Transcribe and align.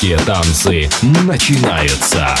Албанские 0.00 0.18
танцы 0.18 0.88
начинаются. 1.26 2.36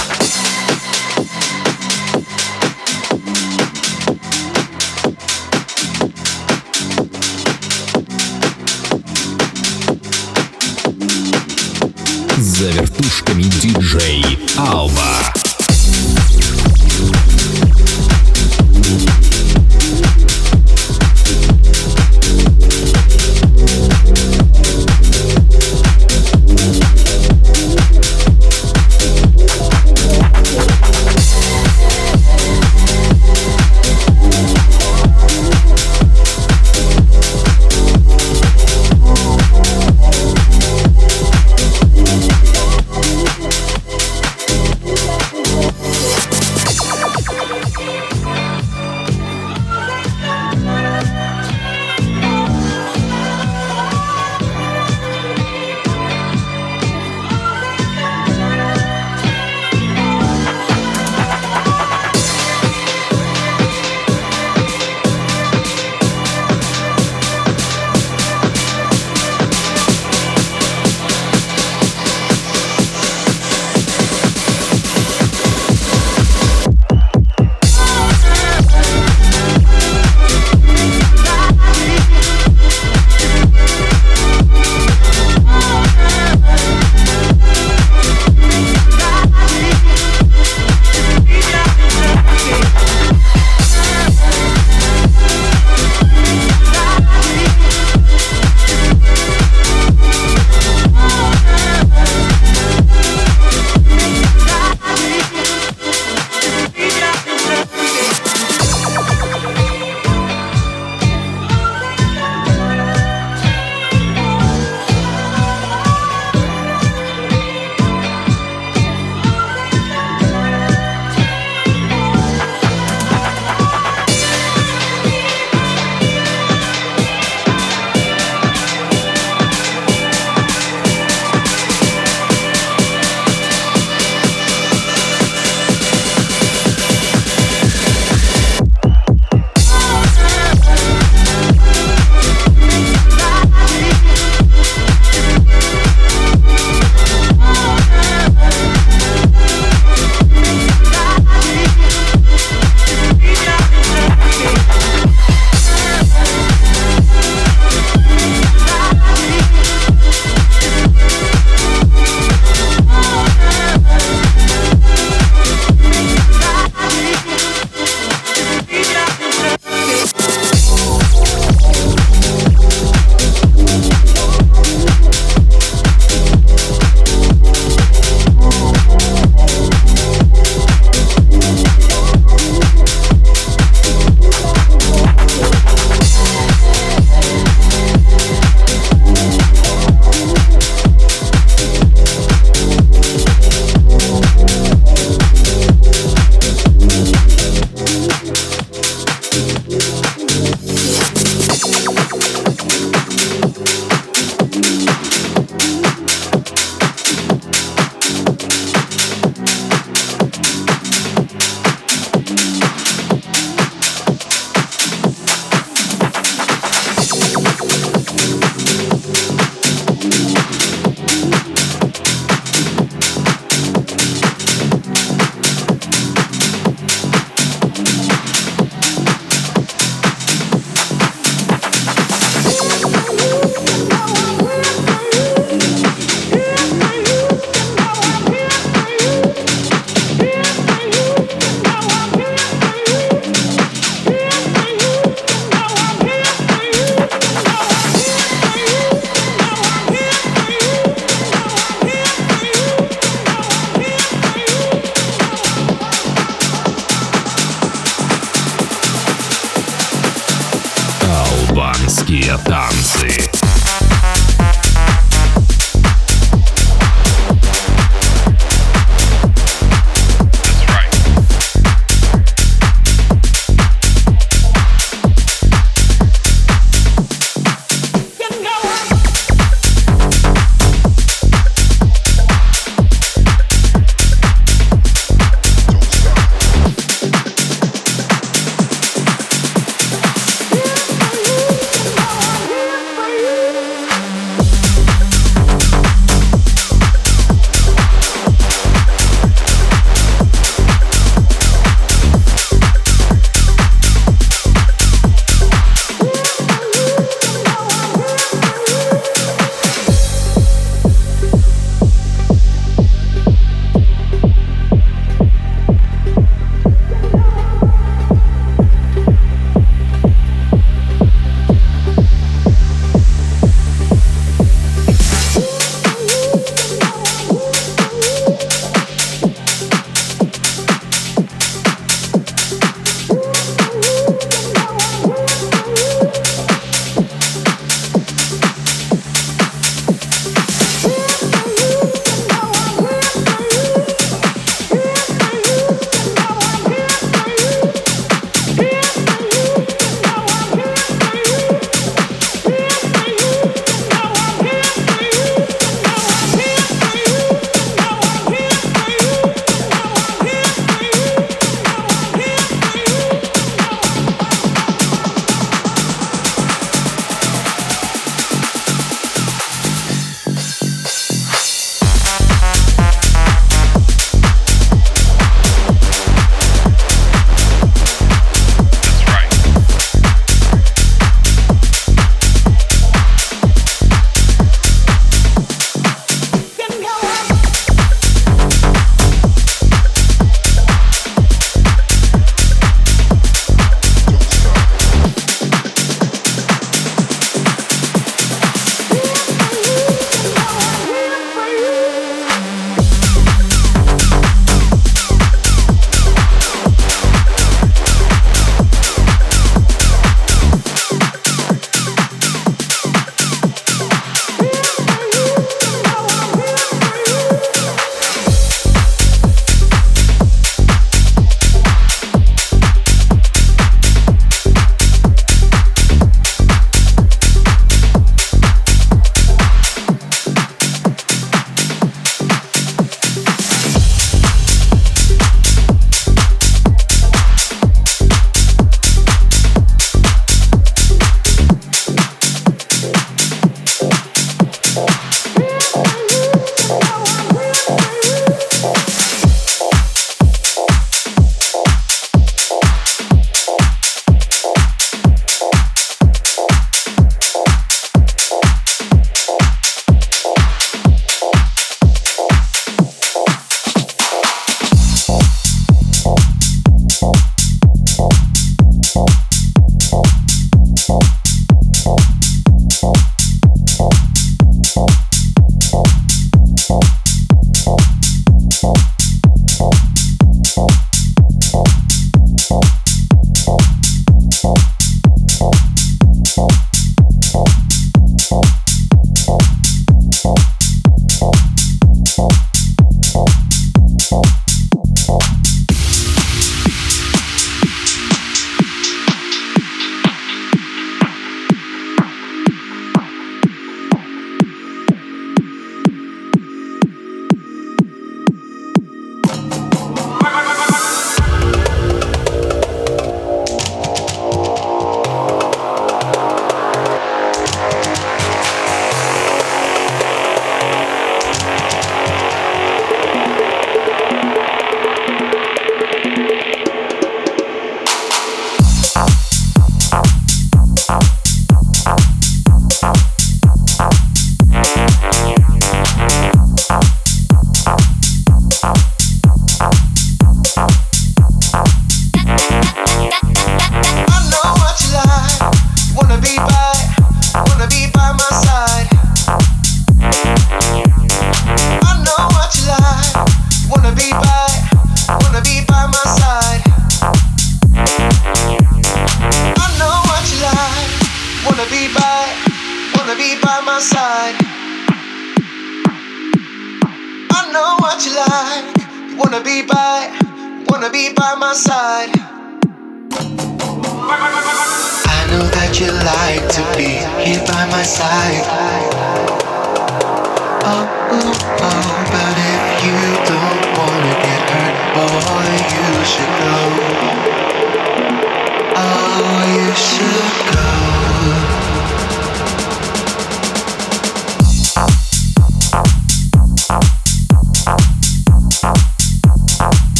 За 12.36 12.70
вертушками 12.70 13.42
диджей 13.42 14.38
Алба. 14.56 15.32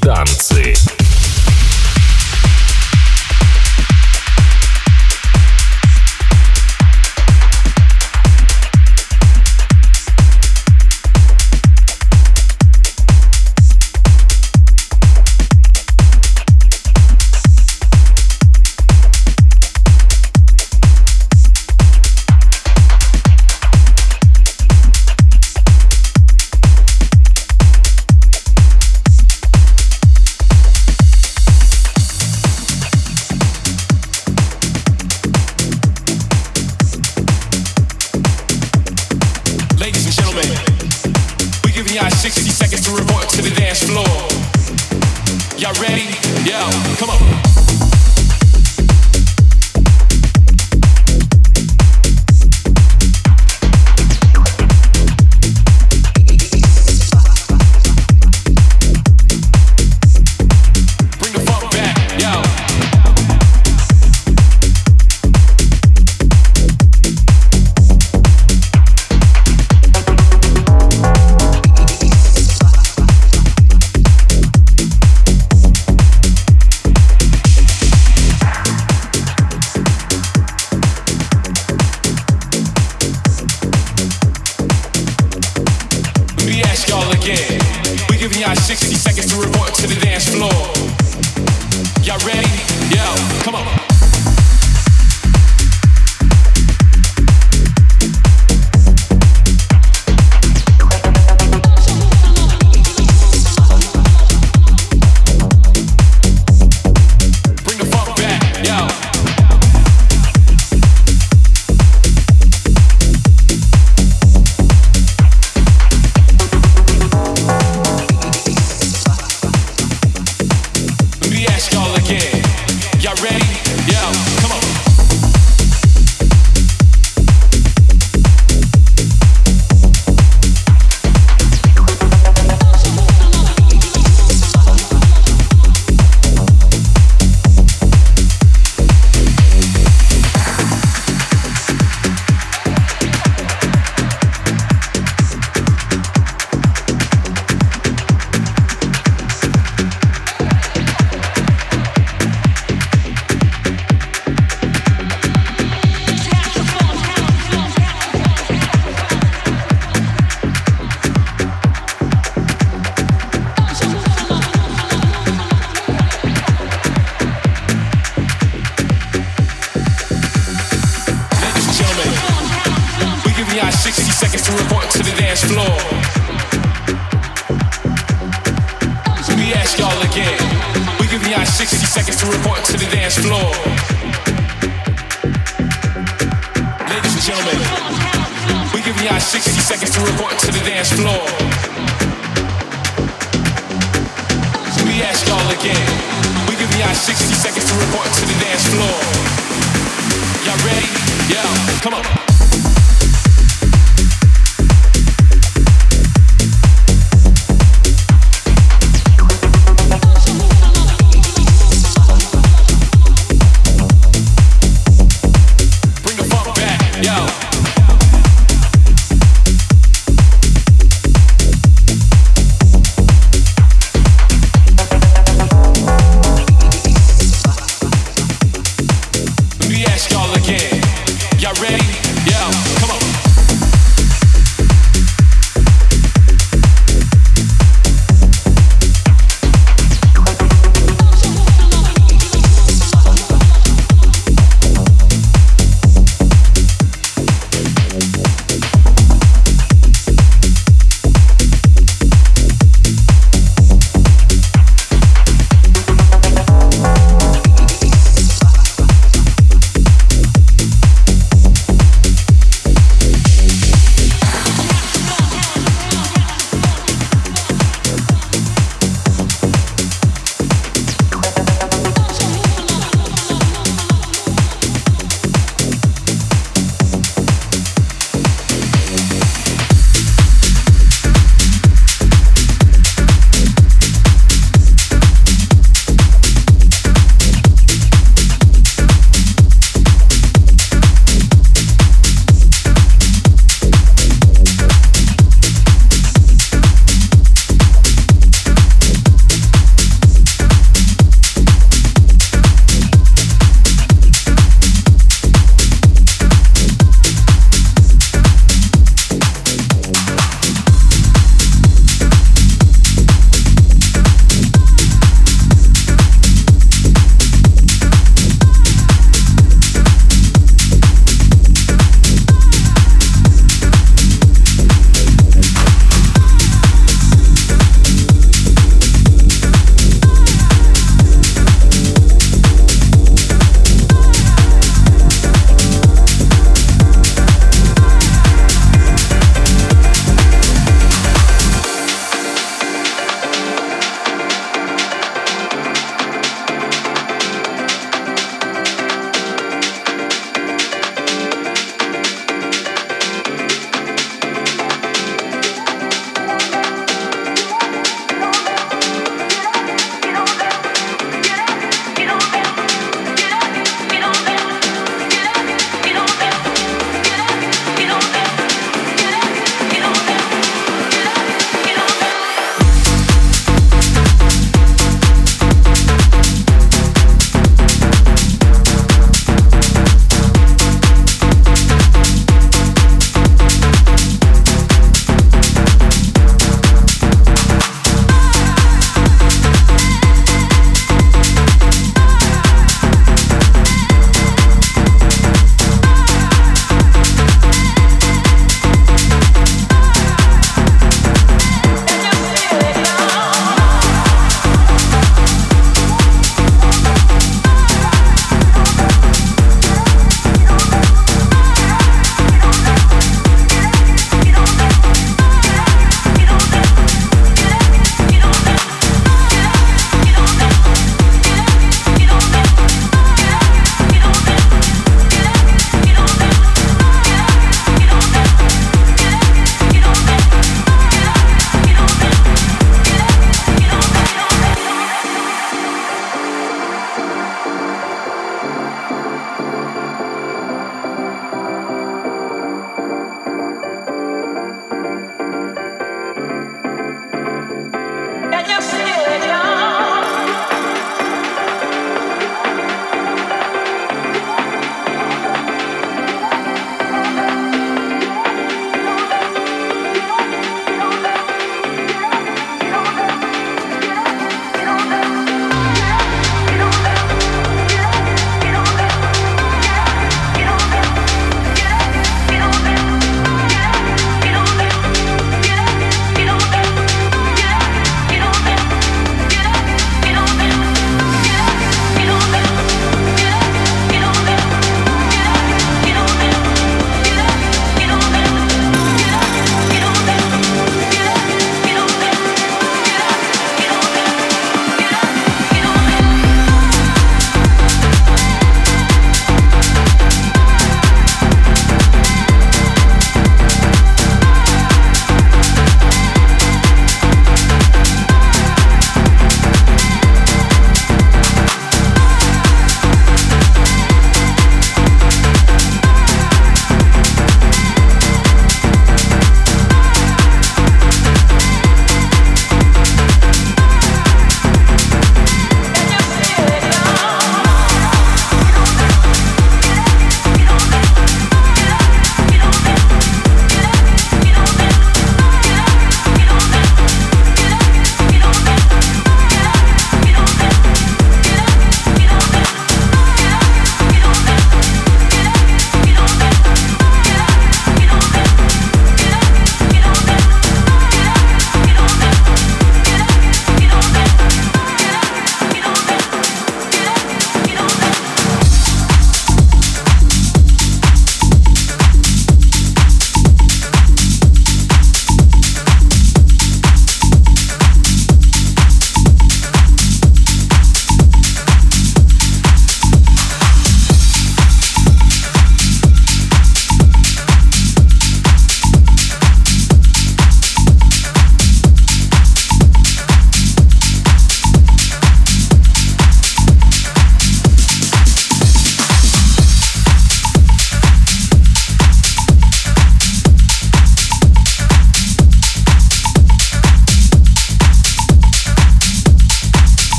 танцы. 0.00 0.89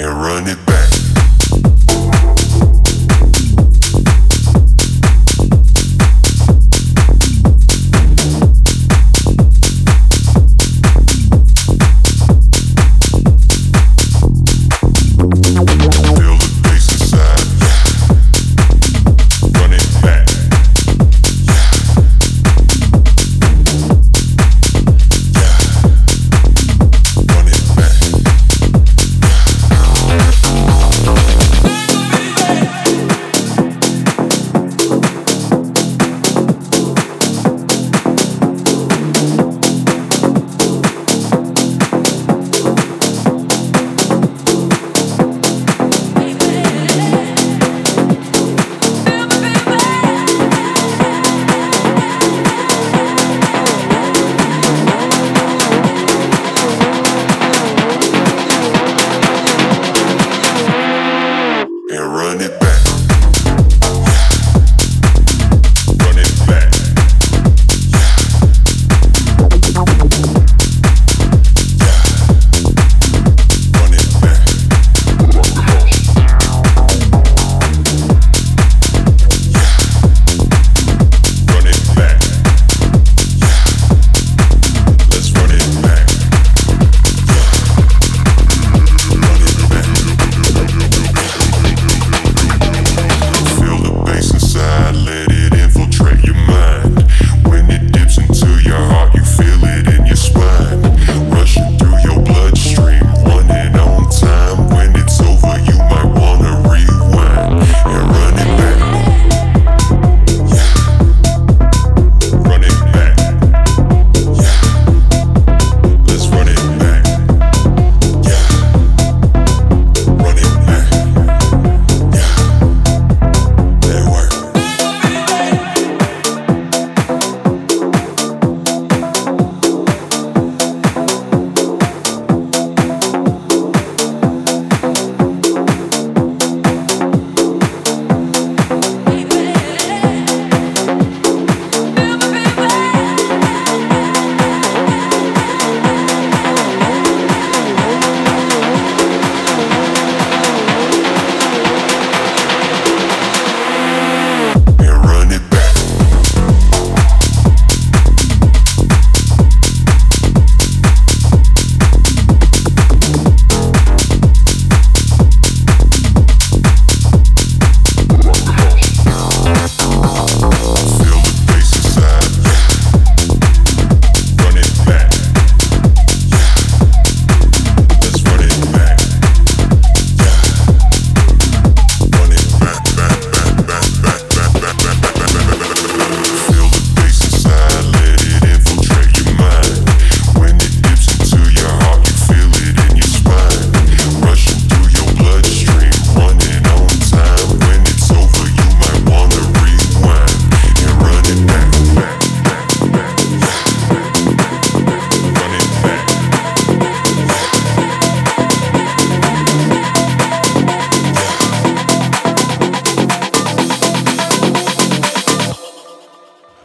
and 0.00 0.08
run 0.08 0.48
it 0.48 0.69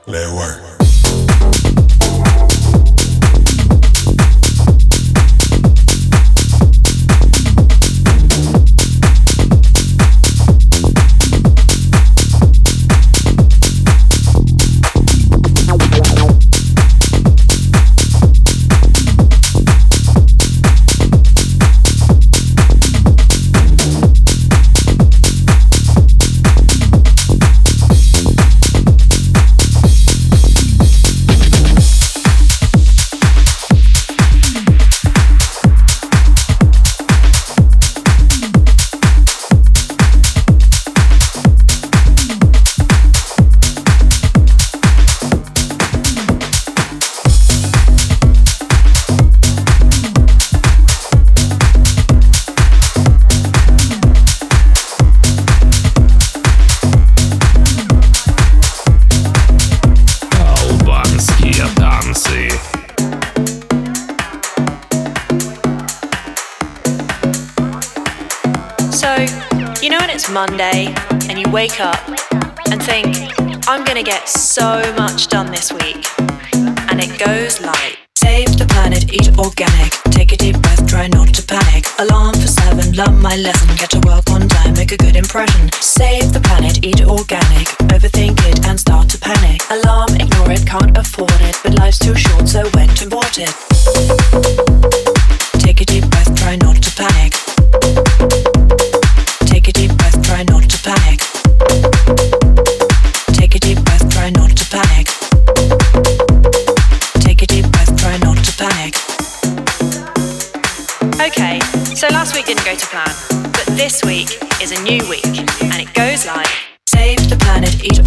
Monday 0.07 0.74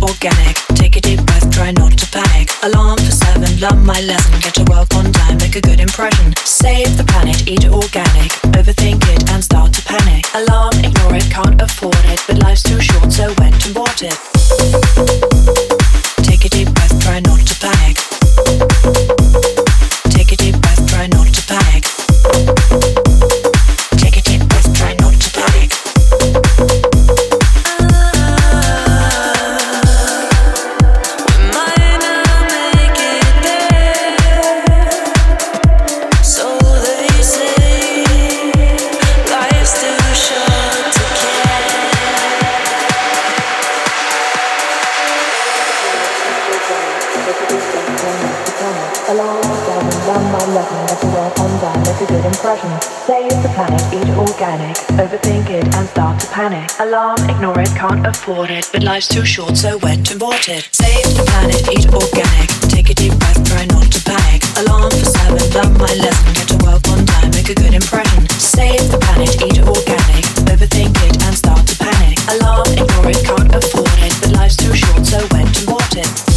organic. 0.08 0.54
Take 0.74 0.96
a 0.96 1.00
deep 1.00 1.18
breath, 1.18 1.27
try 1.58 1.72
not 1.72 1.98
to 1.98 2.06
panic. 2.12 2.48
Alarm 2.62 2.98
for 2.98 3.10
seven, 3.10 3.50
learn 3.58 3.84
my 3.84 4.00
lesson, 4.02 4.38
get 4.40 4.54
to 4.54 4.64
work 4.70 4.94
on 4.94 5.12
time, 5.12 5.36
make 5.38 5.56
a 5.56 5.60
good 5.60 5.80
impression. 5.80 6.32
Save 6.44 6.96
the 6.96 7.02
planet, 7.02 7.48
eat 7.48 7.66
organic. 7.66 8.30
Overthink 8.58 9.02
it 9.14 9.28
and 9.32 9.42
start 9.42 9.72
to 9.74 9.82
panic. 9.82 10.24
Alarm, 10.34 10.74
ignore 10.86 11.16
it, 11.16 11.26
can't 11.30 11.60
afford 11.60 12.04
it, 12.12 12.20
but 12.28 12.38
life's 12.38 12.62
too 12.62 12.80
short, 12.80 13.10
so 13.12 13.34
went 13.38 13.58
and 13.66 13.74
bought 13.74 14.00
it. 14.02 14.16
Take 16.22 16.44
a 16.44 16.48
deep 16.48 16.70
breath, 16.74 16.94
try 17.02 17.18
not 17.20 17.40
to 17.48 17.54
panic. 17.58 17.77
Save 53.08 53.40
the 53.42 53.48
planet, 53.56 53.80
eat 53.88 54.04
organic. 54.20 54.76
Overthink 55.00 55.48
it 55.48 55.64
and 55.74 55.88
start 55.88 56.20
to 56.20 56.26
panic. 56.28 56.68
Alarm, 56.78 57.16
ignore 57.24 57.58
it, 57.58 57.72
can't 57.72 58.06
afford 58.06 58.50
it. 58.50 58.68
But 58.70 58.82
life's 58.82 59.08
too 59.08 59.24
short, 59.24 59.56
so 59.56 59.78
went 59.78 60.10
and 60.10 60.20
bought 60.20 60.46
it. 60.50 60.68
Save 60.72 61.16
the 61.16 61.24
planet, 61.24 61.56
eat 61.72 61.88
organic. 61.88 62.52
Take 62.68 62.90
a 62.90 62.94
deep 62.94 63.16
breath, 63.16 63.40
try 63.48 63.64
not 63.72 63.88
to 63.96 64.00
panic. 64.04 64.44
Alarm 64.60 64.92
for 64.92 65.08
seven, 65.08 65.40
learn 65.56 65.72
my 65.80 65.88
lesson. 66.04 66.34
Get 66.36 66.48
to 66.52 66.58
work 66.60 66.84
on 66.92 67.00
time, 67.06 67.30
make 67.32 67.48
a 67.48 67.56
good 67.56 67.72
impression. 67.72 68.28
Save 68.28 68.92
the 68.92 69.00
planet, 69.00 69.40
eat 69.40 69.56
organic. 69.64 70.24
Overthink 70.52 70.92
it 71.08 71.16
and 71.24 71.32
start 71.32 71.64
to 71.64 71.76
panic. 71.80 72.20
Alarm, 72.36 72.68
ignore 72.76 73.08
it, 73.08 73.24
can't 73.24 73.54
afford 73.56 73.88
it. 74.04 74.12
But 74.20 74.36
life's 74.36 74.60
too 74.60 74.76
short, 74.76 75.00
so 75.08 75.16
went 75.32 75.48
and 75.56 75.64
bought 75.64 75.96
it. 75.96 76.27